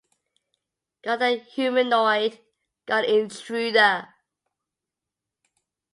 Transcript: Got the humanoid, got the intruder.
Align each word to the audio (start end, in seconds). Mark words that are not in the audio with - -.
Got 1.03 1.19
the 1.19 1.35
humanoid, 1.37 2.39
got 2.87 3.01
the 3.01 3.19
intruder. 3.19 4.07